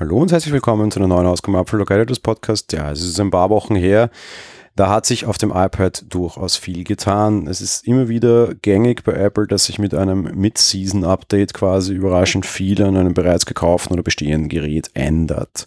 Hallo 0.00 0.18
und 0.18 0.30
herzlich 0.30 0.54
willkommen 0.54 0.92
zu 0.92 1.00
einer 1.00 1.08
neuen 1.08 1.26
Ausgabe 1.26 1.58
Apple 1.58 1.80
Localities 1.80 2.20
Podcast. 2.20 2.72
Ja, 2.72 2.92
es 2.92 3.02
ist 3.02 3.18
ein 3.18 3.32
paar 3.32 3.50
Wochen 3.50 3.74
her. 3.74 4.10
Da 4.76 4.90
hat 4.90 5.06
sich 5.06 5.26
auf 5.26 5.38
dem 5.38 5.50
iPad 5.50 6.04
durchaus 6.08 6.56
viel 6.56 6.84
getan. 6.84 7.48
Es 7.48 7.60
ist 7.60 7.84
immer 7.84 8.08
wieder 8.08 8.54
gängig 8.62 9.02
bei 9.02 9.14
Apple, 9.14 9.48
dass 9.48 9.64
sich 9.64 9.80
mit 9.80 9.94
einem 9.94 10.30
Mid-Season-Update 10.36 11.52
quasi 11.52 11.94
überraschend 11.94 12.46
viel 12.46 12.80
an 12.84 12.96
einem 12.96 13.12
bereits 13.12 13.44
gekauften 13.44 13.94
oder 13.94 14.04
bestehenden 14.04 14.48
Gerät 14.48 14.88
ändert 14.94 15.66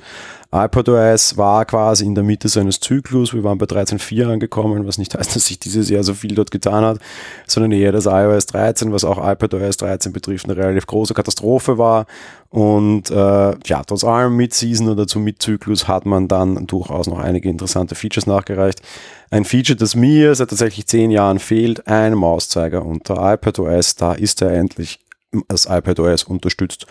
iPadOS 0.54 1.38
war 1.38 1.64
quasi 1.64 2.06
in 2.06 2.14
der 2.14 2.26
Mitte 2.26 2.50
seines 2.50 2.82
Zyklus. 2.82 3.34
Wir 3.34 3.44
waren 3.44 3.58
bei 3.58 3.66
13.4 3.66 4.34
angekommen, 4.34 4.86
was 4.86 4.98
nicht 4.98 5.16
heißt, 5.16 5.34
dass 5.36 5.46
sich 5.46 5.60
dieses 5.60 5.90
Jahr 5.90 6.04
so 6.04 6.14
viel 6.14 6.36
dort 6.36 6.52
getan 6.52 6.84
hat, 6.84 7.00
sondern 7.48 7.72
eher 7.72 7.94
das 7.94 8.06
iOS 8.06 8.48
13, 8.48 8.92
was 8.92 9.06
auch 9.06 9.18
iPadOS 9.18 9.78
13 9.78 10.12
betrifft, 10.12 10.46
eine 10.46 10.58
relativ 10.58 10.88
große 10.88 11.14
Katastrophe 11.14 11.78
war. 11.78 12.06
Und 12.52 13.10
äh, 13.10 13.56
ja, 13.66 13.82
trotz 13.88 14.04
allem 14.04 14.36
mit 14.36 14.54
Season 14.54 14.90
oder 14.90 15.08
zum 15.08 15.24
Mitzyklus 15.24 15.88
hat 15.88 16.06
man 16.06 16.28
dann 16.28 16.68
durchaus 16.68 17.08
noch 17.08 17.20
einige 17.20 17.48
interessante 17.48 17.96
Features 17.96 18.28
nachgereicht. 18.28 18.82
Ein 19.30 19.46
Feature, 19.46 19.78
das 19.78 19.96
mir 19.96 20.36
seit 20.36 20.50
tatsächlich 20.50 20.86
zehn 20.86 21.12
Jahren 21.12 21.40
fehlt, 21.40 21.88
ein 21.88 22.14
Mauszeiger 22.14 22.86
unter 22.86 23.34
iPadOS. 23.34 23.96
Da 23.96 24.12
ist 24.12 24.42
er 24.42 24.52
endlich 24.52 25.00
das 25.48 25.66
iPadOS 25.66 26.24
unterstützt 26.24 26.88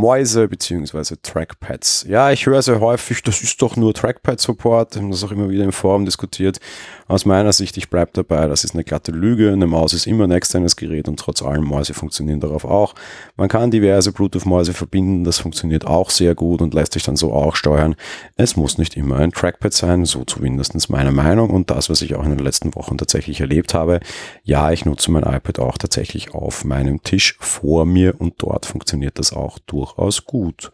Mäuse 0.00 0.48
bzw. 0.48 1.16
Trackpads. 1.22 2.06
Ja, 2.08 2.30
ich 2.30 2.46
höre 2.46 2.62
sehr 2.62 2.80
häufig, 2.80 3.22
das 3.22 3.42
ist 3.42 3.60
doch 3.60 3.76
nur 3.76 3.92
Trackpad-Support. 3.92 4.94
Wir 4.94 5.02
haben 5.02 5.10
das 5.10 5.22
auch 5.22 5.30
immer 5.30 5.50
wieder 5.50 5.64
im 5.64 5.72
Forum 5.72 6.06
diskutiert. 6.06 6.58
Aus 7.06 7.26
meiner 7.26 7.52
Sicht, 7.52 7.76
ich 7.76 7.90
bleibe 7.90 8.10
dabei, 8.14 8.46
das 8.46 8.64
ist 8.64 8.74
eine 8.74 8.82
glatte 8.82 9.12
Lüge. 9.12 9.52
Eine 9.52 9.66
Maus 9.66 9.92
ist 9.92 10.06
immer 10.06 10.24
ein 10.24 10.30
externes 10.30 10.76
Gerät 10.76 11.06
und 11.06 11.18
trotz 11.18 11.42
allem 11.42 11.64
Mäuse 11.64 11.92
funktionieren 11.92 12.40
darauf 12.40 12.64
auch. 12.64 12.94
Man 13.36 13.48
kann 13.48 13.70
diverse 13.70 14.12
Bluetooth-Mäuse 14.12 14.72
verbinden, 14.72 15.24
das 15.24 15.38
funktioniert 15.38 15.86
auch 15.86 16.08
sehr 16.08 16.34
gut 16.34 16.62
und 16.62 16.72
lässt 16.72 16.94
sich 16.94 17.02
dann 17.02 17.16
so 17.16 17.34
auch 17.34 17.54
steuern. 17.54 17.94
Es 18.36 18.56
muss 18.56 18.78
nicht 18.78 18.96
immer 18.96 19.16
ein 19.16 19.32
Trackpad 19.32 19.74
sein, 19.74 20.06
so 20.06 20.24
zumindest 20.24 20.88
meine 20.88 21.12
Meinung 21.12 21.50
und 21.50 21.70
das, 21.70 21.90
was 21.90 22.00
ich 22.00 22.14
auch 22.14 22.24
in 22.24 22.30
den 22.30 22.38
letzten 22.38 22.74
Wochen 22.74 22.96
tatsächlich 22.96 23.40
erlebt 23.40 23.74
habe. 23.74 24.00
Ja, 24.44 24.70
ich 24.70 24.86
nutze 24.86 25.10
mein 25.10 25.24
iPad 25.24 25.58
auch 25.58 25.76
tatsächlich 25.76 26.32
auf 26.32 26.64
meinem 26.64 27.02
Tisch 27.02 27.36
vor 27.40 27.84
mir 27.84 28.18
und 28.18 28.34
dort 28.38 28.64
funktioniert 28.64 29.18
das 29.18 29.32
auch 29.32 29.58
durchaus 29.96 30.24
gut. 30.24 30.70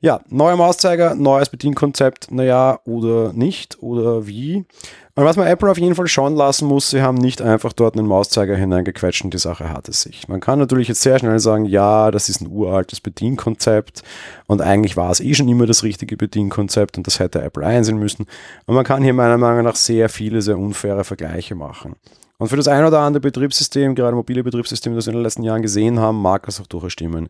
Ja, 0.00 0.20
neuer 0.28 0.56
Mauszeiger, 0.56 1.14
neues 1.14 1.48
Bedienkonzept, 1.48 2.30
naja, 2.30 2.80
oder 2.84 3.32
nicht, 3.32 3.82
oder 3.82 4.26
wie. 4.26 4.66
Und 5.14 5.24
was 5.24 5.36
man 5.36 5.46
Apple 5.46 5.70
auf 5.70 5.78
jeden 5.78 5.94
Fall 5.94 6.06
schauen 6.06 6.36
lassen 6.36 6.68
muss, 6.68 6.90
sie 6.90 7.00
haben 7.00 7.16
nicht 7.16 7.40
einfach 7.40 7.72
dort 7.72 7.96
einen 7.96 8.06
Mauszeiger 8.06 8.54
hineingequetscht 8.54 9.24
und 9.24 9.32
die 9.32 9.38
Sache 9.38 9.70
hat 9.70 9.88
es 9.88 10.02
sich. 10.02 10.28
Man 10.28 10.40
kann 10.40 10.58
natürlich 10.58 10.88
jetzt 10.88 11.00
sehr 11.00 11.18
schnell 11.18 11.38
sagen, 11.38 11.64
ja, 11.64 12.10
das 12.10 12.28
ist 12.28 12.42
ein 12.42 12.48
uraltes 12.48 13.00
Bedienkonzept 13.00 14.02
und 14.46 14.60
eigentlich 14.60 14.98
war 14.98 15.10
es 15.10 15.20
eh 15.20 15.32
schon 15.32 15.48
immer 15.48 15.64
das 15.64 15.82
richtige 15.82 16.18
Bedienkonzept 16.18 16.98
und 16.98 17.06
das 17.06 17.18
hätte 17.18 17.40
Apple 17.40 17.66
einsehen 17.66 17.98
müssen. 17.98 18.26
Und 18.66 18.74
man 18.74 18.84
kann 18.84 19.02
hier 19.02 19.14
meiner 19.14 19.38
Meinung 19.38 19.64
nach 19.64 19.76
sehr 19.76 20.10
viele, 20.10 20.42
sehr 20.42 20.58
unfaire 20.58 21.04
Vergleiche 21.04 21.54
machen. 21.54 21.96
Und 22.38 22.48
für 22.48 22.56
das 22.56 22.68
ein 22.68 22.84
oder 22.84 23.00
andere 23.00 23.20
Betriebssystem, 23.20 23.94
gerade 23.94 24.14
mobile 24.14 24.42
Betriebssysteme, 24.42 24.94
das 24.94 25.06
wir 25.06 25.12
in 25.12 25.18
den 25.18 25.22
letzten 25.22 25.42
Jahren 25.42 25.62
gesehen 25.62 26.00
haben, 26.00 26.20
mag 26.20 26.44
das 26.44 26.60
auch 26.60 26.66
durchaus 26.66 26.92
stimmen. 26.92 27.28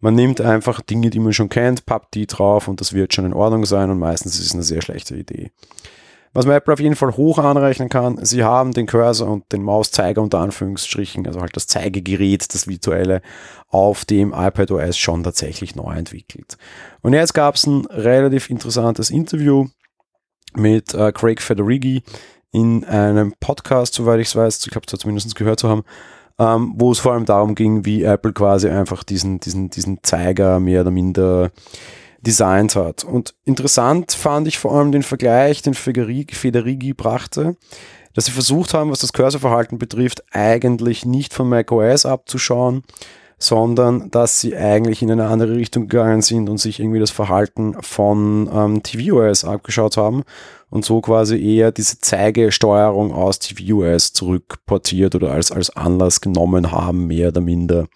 Man 0.00 0.14
nimmt 0.14 0.40
einfach 0.40 0.80
Dinge, 0.82 1.08
die 1.10 1.20
man 1.20 1.32
schon 1.32 1.48
kennt, 1.48 1.86
pappt 1.86 2.14
die 2.14 2.26
drauf 2.26 2.68
und 2.68 2.80
das 2.80 2.92
wird 2.92 3.14
schon 3.14 3.24
in 3.24 3.32
Ordnung 3.32 3.64
sein 3.64 3.90
und 3.90 3.98
meistens 3.98 4.38
ist 4.38 4.46
es 4.46 4.52
eine 4.54 4.62
sehr 4.62 4.82
schlechte 4.82 5.16
Idee. 5.16 5.52
Was 6.34 6.46
man 6.46 6.56
Apple 6.56 6.72
auf 6.72 6.80
jeden 6.80 6.96
Fall 6.96 7.14
hoch 7.16 7.38
anrechnen 7.38 7.90
kann, 7.90 8.24
sie 8.24 8.42
haben 8.42 8.72
den 8.72 8.86
Cursor 8.86 9.28
und 9.28 9.52
den 9.52 9.62
Mauszeiger 9.62 10.22
unter 10.22 10.38
Anführungsstrichen, 10.38 11.26
also 11.26 11.40
halt 11.40 11.54
das 11.54 11.66
Zeigegerät, 11.66 12.54
das 12.54 12.66
virtuelle, 12.66 13.20
auf 13.68 14.06
dem 14.06 14.32
iPadOS 14.34 14.96
schon 14.96 15.24
tatsächlich 15.24 15.76
neu 15.76 15.94
entwickelt. 15.94 16.56
Und 17.02 17.12
jetzt 17.12 17.34
gab 17.34 17.56
es 17.56 17.66
ein 17.66 17.84
relativ 17.86 18.48
interessantes 18.48 19.10
Interview 19.10 19.68
mit 20.54 20.94
äh, 20.94 21.12
Craig 21.12 21.42
Federighi 21.42 22.02
in 22.52 22.84
einem 22.84 23.32
Podcast, 23.40 23.94
soweit 23.94 24.20
ich 24.20 24.28
es 24.28 24.36
weiß, 24.36 24.66
ich 24.66 24.74
habe 24.74 24.86
es 24.86 24.98
zumindest 24.98 25.34
gehört 25.34 25.58
zu 25.58 25.68
haben, 25.68 25.84
ähm, 26.38 26.74
wo 26.76 26.92
es 26.92 26.98
vor 26.98 27.12
allem 27.12 27.24
darum 27.24 27.54
ging, 27.54 27.84
wie 27.84 28.04
Apple 28.04 28.32
quasi 28.32 28.68
einfach 28.68 29.02
diesen, 29.02 29.40
diesen, 29.40 29.70
diesen 29.70 30.02
Zeiger 30.02 30.60
mehr 30.60 30.82
oder 30.82 30.90
minder 30.90 31.50
designt 32.20 32.76
hat. 32.76 33.04
Und 33.04 33.34
interessant 33.44 34.12
fand 34.12 34.46
ich 34.46 34.58
vor 34.58 34.74
allem 34.74 34.92
den 34.92 35.02
Vergleich, 35.02 35.62
den 35.62 35.74
Federighi 35.74 36.92
brachte, 36.92 37.56
dass 38.14 38.26
sie 38.26 38.32
versucht 38.32 38.74
haben, 38.74 38.90
was 38.90 39.00
das 39.00 39.12
Cursorverhalten 39.12 39.78
betrifft, 39.78 40.22
eigentlich 40.30 41.04
nicht 41.04 41.34
von 41.34 41.48
macOS 41.48 42.06
abzuschauen, 42.06 42.84
sondern 43.42 44.08
dass 44.12 44.40
sie 44.40 44.56
eigentlich 44.56 45.02
in 45.02 45.10
eine 45.10 45.26
andere 45.26 45.56
Richtung 45.56 45.88
gegangen 45.88 46.22
sind 46.22 46.48
und 46.48 46.58
sich 46.58 46.78
irgendwie 46.78 47.00
das 47.00 47.10
Verhalten 47.10 47.74
von 47.80 48.48
ähm, 48.54 48.82
tvOS 48.84 49.44
abgeschaut 49.44 49.96
haben 49.96 50.22
und 50.70 50.84
so 50.84 51.00
quasi 51.00 51.42
eher 51.42 51.72
diese 51.72 51.98
Zeigesteuerung 51.98 53.12
aus 53.12 53.40
tvOS 53.40 54.12
zurückportiert 54.12 55.16
oder 55.16 55.32
als, 55.32 55.50
als 55.50 55.76
Anlass 55.76 56.20
genommen 56.20 56.70
haben, 56.70 57.08
mehr 57.08 57.28
oder 57.28 57.40
minder. 57.40 57.88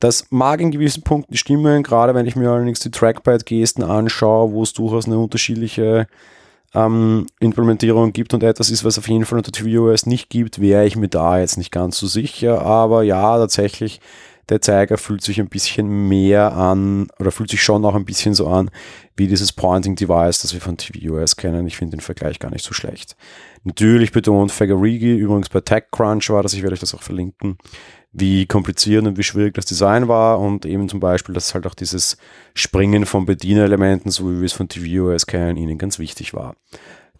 Das 0.00 0.26
mag 0.30 0.60
in 0.60 0.72
gewissen 0.72 1.04
Punkten 1.04 1.36
stimmen, 1.36 1.84
gerade 1.84 2.14
wenn 2.16 2.26
ich 2.26 2.34
mir 2.34 2.50
allerdings 2.50 2.80
die 2.80 2.90
Trackpad-Gesten 2.90 3.84
anschaue, 3.84 4.50
wo 4.50 4.64
es 4.64 4.72
durchaus 4.72 5.06
eine 5.06 5.18
unterschiedliche 5.18 6.08
ähm, 6.74 7.26
Implementierung 7.38 8.12
gibt 8.12 8.34
und 8.34 8.42
etwas 8.42 8.70
ist, 8.70 8.84
was 8.84 8.98
auf 8.98 9.08
jeden 9.08 9.24
Fall 9.24 9.38
unter 9.38 9.52
tvOS 9.52 10.06
nicht 10.06 10.30
gibt, 10.30 10.60
wäre 10.60 10.84
ich 10.84 10.96
mir 10.96 11.08
da 11.08 11.38
jetzt 11.38 11.58
nicht 11.58 11.70
ganz 11.70 11.98
so 11.98 12.08
sicher. 12.08 12.62
Aber 12.62 13.04
ja, 13.04 13.38
tatsächlich, 13.38 14.00
der 14.48 14.60
Zeiger 14.60 14.98
fühlt 14.98 15.22
sich 15.22 15.40
ein 15.40 15.48
bisschen 15.48 16.08
mehr 16.08 16.52
an 16.54 17.08
oder 17.18 17.30
fühlt 17.30 17.50
sich 17.50 17.62
schon 17.62 17.84
auch 17.84 17.94
ein 17.94 18.04
bisschen 18.04 18.34
so 18.34 18.46
an 18.48 18.70
wie 19.16 19.26
dieses 19.26 19.52
Pointing 19.52 19.96
Device, 19.96 20.40
das 20.40 20.54
wir 20.54 20.60
von 20.60 20.76
tvOS 20.76 21.36
kennen. 21.36 21.66
Ich 21.66 21.76
finde 21.76 21.96
den 21.96 22.00
Vergleich 22.00 22.38
gar 22.38 22.50
nicht 22.50 22.64
so 22.64 22.72
schlecht. 22.72 23.16
Natürlich 23.64 24.12
betont 24.12 24.52
Fagarigi, 24.52 25.16
übrigens 25.16 25.48
bei 25.48 25.60
TechCrunch 25.60 26.30
war 26.30 26.42
das, 26.42 26.54
ich 26.54 26.62
werde 26.62 26.74
euch 26.74 26.80
das 26.80 26.94
auch 26.94 27.02
verlinken, 27.02 27.58
wie 28.12 28.46
kompliziert 28.46 29.04
und 29.06 29.18
wie 29.18 29.22
schwierig 29.22 29.54
das 29.54 29.66
Design 29.66 30.08
war 30.08 30.38
und 30.38 30.64
eben 30.64 30.88
zum 30.88 31.00
Beispiel, 31.00 31.34
dass 31.34 31.54
halt 31.54 31.66
auch 31.66 31.74
dieses 31.74 32.16
Springen 32.54 33.04
von 33.04 33.26
Bedienelementen, 33.26 34.10
so 34.10 34.30
wie 34.30 34.38
wir 34.38 34.46
es 34.46 34.52
von 34.52 34.68
tvOS 34.68 35.26
kennen, 35.26 35.56
ihnen 35.56 35.78
ganz 35.78 35.98
wichtig 35.98 36.32
war. 36.32 36.54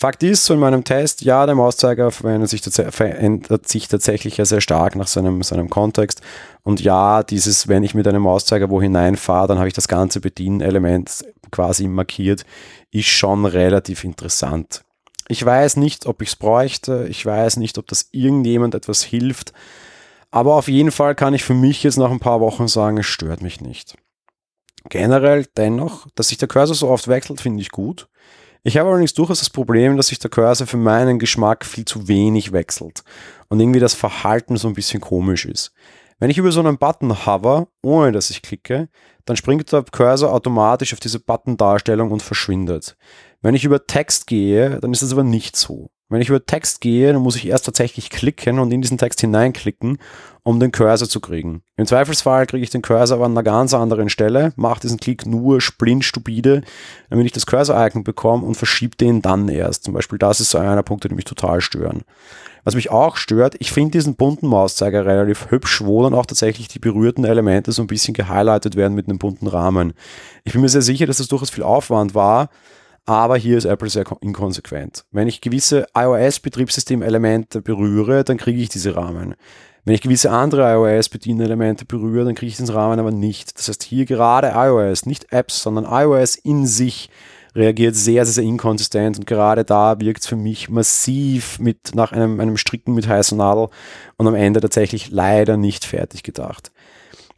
Fakt 0.00 0.22
ist, 0.22 0.44
so 0.44 0.54
in 0.54 0.60
meinem 0.60 0.84
Test, 0.84 1.22
ja, 1.22 1.44
der 1.44 1.56
Mauszeiger 1.56 2.12
verändert 2.12 2.50
sich, 2.50 2.62
verändert 2.62 3.66
sich 3.66 3.88
tatsächlich 3.88 4.36
sehr 4.36 4.60
stark 4.60 4.94
nach 4.94 5.08
seinem, 5.08 5.42
seinem 5.42 5.68
Kontext. 5.68 6.20
Und 6.62 6.80
ja, 6.80 7.24
dieses, 7.24 7.66
wenn 7.66 7.82
ich 7.82 7.94
mit 7.94 8.06
einem 8.06 8.22
Mauszeiger 8.22 8.70
wo 8.70 8.80
hineinfahre, 8.80 9.48
dann 9.48 9.58
habe 9.58 9.66
ich 9.66 9.74
das 9.74 9.88
ganze 9.88 10.20
Bedienelement 10.20 11.24
quasi 11.50 11.88
markiert, 11.88 12.44
ist 12.92 13.08
schon 13.08 13.44
relativ 13.44 14.04
interessant. 14.04 14.84
Ich 15.28 15.44
weiß 15.44 15.76
nicht, 15.76 16.06
ob 16.06 16.22
ich 16.22 16.28
es 16.28 16.36
bräuchte. 16.36 17.06
Ich 17.08 17.24
weiß 17.26 17.56
nicht, 17.56 17.76
ob 17.76 17.86
das 17.88 18.08
irgendjemand 18.12 18.74
etwas 18.74 19.02
hilft. 19.02 19.52
Aber 20.30 20.54
auf 20.54 20.68
jeden 20.68 20.90
Fall 20.92 21.14
kann 21.14 21.34
ich 21.34 21.42
für 21.42 21.54
mich 21.54 21.82
jetzt 21.82 21.98
nach 21.98 22.10
ein 22.10 22.20
paar 22.20 22.40
Wochen 22.40 22.68
sagen, 22.68 22.98
es 22.98 23.06
stört 23.06 23.42
mich 23.42 23.60
nicht. 23.60 23.96
Generell 24.88 25.46
dennoch, 25.56 26.06
dass 26.14 26.28
sich 26.28 26.38
der 26.38 26.48
Cursor 26.48 26.74
so 26.74 26.88
oft 26.88 27.08
wechselt, 27.08 27.40
finde 27.40 27.60
ich 27.60 27.70
gut. 27.70 28.08
Ich 28.64 28.76
habe 28.76 28.88
allerdings 28.88 29.14
durchaus 29.14 29.38
das 29.38 29.50
Problem, 29.50 29.96
dass 29.96 30.08
sich 30.08 30.18
der 30.18 30.30
Cursor 30.30 30.66
für 30.66 30.76
meinen 30.76 31.18
Geschmack 31.18 31.64
viel 31.64 31.84
zu 31.84 32.08
wenig 32.08 32.52
wechselt 32.52 33.02
und 33.48 33.60
irgendwie 33.60 33.80
das 33.80 33.94
Verhalten 33.94 34.56
so 34.56 34.68
ein 34.68 34.74
bisschen 34.74 35.00
komisch 35.00 35.44
ist. 35.44 35.72
Wenn 36.18 36.30
ich 36.30 36.38
über 36.38 36.50
so 36.50 36.60
einen 36.60 36.78
Button 36.78 37.26
hover, 37.26 37.68
ohne 37.82 38.10
dass 38.10 38.30
ich 38.30 38.42
klicke, 38.42 38.88
dann 39.24 39.36
springt 39.36 39.72
der 39.72 39.84
Cursor 39.84 40.32
automatisch 40.32 40.92
auf 40.92 41.00
diese 41.00 41.20
Button-Darstellung 41.20 42.10
und 42.10 42.22
verschwindet. 42.22 42.96
Wenn 43.40 43.54
ich 43.54 43.64
über 43.64 43.86
Text 43.86 44.26
gehe, 44.26 44.80
dann 44.80 44.92
ist 44.92 45.02
das 45.02 45.12
aber 45.12 45.22
nicht 45.22 45.54
so. 45.54 45.90
Wenn 46.10 46.22
ich 46.22 46.30
über 46.30 46.44
Text 46.44 46.80
gehe, 46.80 47.12
dann 47.12 47.20
muss 47.20 47.36
ich 47.36 47.46
erst 47.46 47.66
tatsächlich 47.66 48.08
klicken 48.08 48.58
und 48.58 48.72
in 48.72 48.80
diesen 48.80 48.96
Text 48.96 49.20
hineinklicken, 49.20 49.98
um 50.42 50.58
den 50.58 50.72
Cursor 50.72 51.06
zu 51.06 51.20
kriegen. 51.20 51.62
Im 51.76 51.84
Zweifelsfall 51.84 52.46
kriege 52.46 52.62
ich 52.62 52.70
den 52.70 52.80
Cursor 52.80 53.18
aber 53.18 53.26
an 53.26 53.32
einer 53.32 53.42
ganz 53.42 53.74
anderen 53.74 54.08
Stelle, 54.08 54.54
mache 54.56 54.80
diesen 54.80 54.98
Klick 54.98 55.26
nur 55.26 55.60
splintstupide, 55.60 56.62
damit 57.10 57.26
ich 57.26 57.32
das 57.32 57.44
Cursor-Icon 57.44 58.04
bekomme 58.04 58.46
und 58.46 58.54
verschiebe 58.54 58.96
den 58.96 59.20
dann 59.20 59.48
erst. 59.48 59.84
Zum 59.84 59.92
Beispiel 59.92 60.18
das 60.18 60.40
ist 60.40 60.50
so 60.50 60.56
einer 60.56 60.76
der 60.76 60.82
Punkte, 60.82 61.10
die 61.10 61.14
mich 61.14 61.26
total 61.26 61.60
stören. 61.60 62.04
Was 62.64 62.74
mich 62.74 62.90
auch 62.90 63.18
stört, 63.18 63.56
ich 63.58 63.72
finde 63.72 63.92
diesen 63.92 64.16
bunten 64.16 64.46
Mauszeiger 64.46 65.04
relativ 65.04 65.50
hübsch, 65.50 65.82
wo 65.84 66.02
dann 66.02 66.14
auch 66.14 66.26
tatsächlich 66.26 66.68
die 66.68 66.78
berührten 66.78 67.24
Elemente 67.24 67.72
so 67.72 67.82
ein 67.82 67.86
bisschen 67.86 68.14
gehighlightet 68.14 68.76
werden 68.76 68.94
mit 68.94 69.08
einem 69.08 69.18
bunten 69.18 69.46
Rahmen. 69.46 69.92
Ich 70.44 70.52
bin 70.52 70.62
mir 70.62 70.68
sehr 70.70 70.82
sicher, 70.82 71.06
dass 71.06 71.18
das 71.18 71.28
durchaus 71.28 71.50
viel 71.50 71.64
Aufwand 71.64 72.14
war, 72.14 72.48
aber 73.08 73.38
hier 73.38 73.56
ist 73.56 73.64
Apple 73.64 73.88
sehr 73.88 74.04
inkonsequent. 74.20 75.04
Wenn 75.10 75.28
ich 75.28 75.40
gewisse 75.40 75.86
iOS-Betriebssystem-Elemente 75.94 77.62
berühre, 77.62 78.22
dann 78.22 78.36
kriege 78.36 78.60
ich 78.60 78.68
diese 78.68 78.94
Rahmen. 78.96 79.34
Wenn 79.86 79.94
ich 79.94 80.02
gewisse 80.02 80.30
andere 80.30 80.70
iOS-Bedienelemente 80.74 81.86
berühre, 81.86 82.26
dann 82.26 82.34
kriege 82.34 82.50
ich 82.50 82.58
diesen 82.58 82.74
Rahmen 82.74 83.00
aber 83.00 83.10
nicht. 83.10 83.58
Das 83.58 83.68
heißt, 83.68 83.82
hier 83.82 84.04
gerade 84.04 84.52
iOS, 84.54 85.06
nicht 85.06 85.32
Apps, 85.32 85.62
sondern 85.62 85.86
iOS 85.86 86.36
in 86.36 86.66
sich 86.66 87.08
reagiert 87.54 87.96
sehr, 87.96 88.26
sehr, 88.26 88.34
sehr 88.34 88.44
inkonsistent 88.44 89.18
und 89.18 89.26
gerade 89.26 89.64
da 89.64 89.98
wirkt 90.00 90.20
es 90.20 90.26
für 90.26 90.36
mich 90.36 90.68
massiv 90.68 91.58
mit 91.58 91.94
nach 91.94 92.12
einem, 92.12 92.40
einem 92.40 92.58
Stricken 92.58 92.94
mit 92.94 93.08
heißer 93.08 93.36
Nadel 93.36 93.68
und 94.18 94.26
am 94.26 94.34
Ende 94.34 94.60
tatsächlich 94.60 95.10
leider 95.10 95.56
nicht 95.56 95.86
fertig 95.86 96.22
gedacht. 96.22 96.70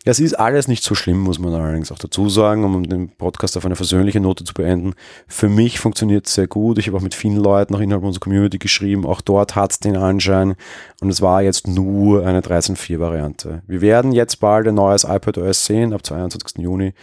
Das 0.04 0.18
ist 0.18 0.32
alles 0.32 0.66
nicht 0.66 0.82
so 0.82 0.94
schlimm, 0.94 1.18
muss 1.18 1.38
man 1.38 1.52
allerdings 1.52 1.92
auch 1.92 1.98
dazu 1.98 2.30
sagen, 2.30 2.64
um 2.64 2.88
den 2.88 3.10
Podcast 3.10 3.58
auf 3.58 3.66
eine 3.66 3.76
versöhnliche 3.76 4.18
Note 4.18 4.44
zu 4.44 4.54
beenden. 4.54 4.94
Für 5.28 5.50
mich 5.50 5.78
funktioniert 5.78 6.26
es 6.26 6.32
sehr 6.32 6.46
gut. 6.46 6.78
Ich 6.78 6.86
habe 6.86 6.96
auch 6.96 7.02
mit 7.02 7.14
vielen 7.14 7.36
Leuten 7.36 7.74
auch 7.74 7.80
innerhalb 7.80 8.02
unserer 8.02 8.22
Community 8.22 8.56
geschrieben. 8.56 9.04
Auch 9.04 9.20
dort 9.20 9.56
hat 9.56 9.72
es 9.72 9.78
den 9.78 9.98
Anschein. 9.98 10.54
Und 11.02 11.10
es 11.10 11.20
war 11.20 11.42
jetzt 11.42 11.68
nur 11.68 12.24
eine 12.24 12.40
13.4-Variante. 12.40 13.62
Wir 13.66 13.82
werden 13.82 14.12
jetzt 14.12 14.40
bald 14.40 14.66
ein 14.68 14.74
neues 14.74 15.04
iPadOS 15.04 15.66
sehen, 15.66 15.92
ab 15.92 16.06
22. 16.06 16.62
Juni 16.64 16.94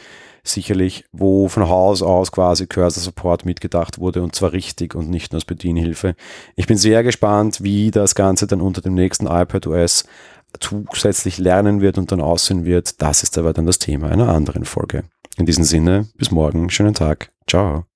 sicherlich, 0.49 1.03
wo 1.11 1.47
von 1.49 1.67
Haus 1.67 2.01
aus 2.01 2.31
quasi 2.31 2.67
Cursor 2.67 3.03
Support 3.03 3.45
mitgedacht 3.45 3.99
wurde 3.99 4.21
und 4.21 4.35
zwar 4.35 4.53
richtig 4.53 4.95
und 4.95 5.09
nicht 5.09 5.31
nur 5.31 5.37
als 5.37 5.45
Bedienhilfe. 5.45 6.15
Ich 6.55 6.67
bin 6.67 6.77
sehr 6.77 7.03
gespannt, 7.03 7.61
wie 7.61 7.91
das 7.91 8.15
Ganze 8.15 8.47
dann 8.47 8.61
unter 8.61 8.81
dem 8.81 8.93
nächsten 8.93 9.27
iPadOS 9.27 10.05
zusätzlich 10.59 11.37
lernen 11.37 11.81
wird 11.81 11.97
und 11.97 12.11
dann 12.11 12.21
aussehen 12.21 12.65
wird, 12.65 13.01
das 13.01 13.23
ist 13.23 13.37
aber 13.37 13.53
dann 13.53 13.65
das 13.65 13.79
Thema 13.79 14.09
einer 14.09 14.29
anderen 14.29 14.65
Folge. 14.65 15.03
In 15.37 15.45
diesem 15.45 15.63
Sinne, 15.63 16.07
bis 16.15 16.31
morgen, 16.31 16.69
schönen 16.69 16.93
Tag, 16.93 17.31
ciao. 17.47 17.86